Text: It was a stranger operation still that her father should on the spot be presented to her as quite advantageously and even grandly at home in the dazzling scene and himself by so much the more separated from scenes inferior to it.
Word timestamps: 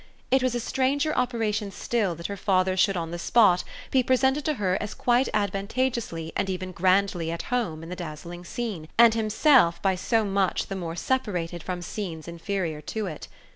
It 0.31 0.41
was 0.41 0.55
a 0.55 0.59
stranger 0.59 1.13
operation 1.15 1.69
still 1.69 2.15
that 2.15 2.25
her 2.25 2.35
father 2.35 2.75
should 2.75 2.97
on 2.97 3.11
the 3.11 3.19
spot 3.19 3.63
be 3.91 4.01
presented 4.01 4.43
to 4.45 4.55
her 4.55 4.75
as 4.81 4.95
quite 4.95 5.29
advantageously 5.31 6.33
and 6.35 6.49
even 6.49 6.71
grandly 6.71 7.29
at 7.29 7.43
home 7.53 7.83
in 7.83 7.89
the 7.89 7.95
dazzling 7.95 8.43
scene 8.43 8.87
and 8.97 9.13
himself 9.13 9.79
by 9.83 9.93
so 9.93 10.25
much 10.25 10.65
the 10.69 10.75
more 10.75 10.95
separated 10.95 11.61
from 11.61 11.83
scenes 11.83 12.27
inferior 12.27 12.81
to 12.81 13.05
it. 13.05 13.27